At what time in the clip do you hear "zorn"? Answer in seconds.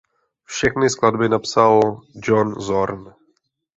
2.61-3.13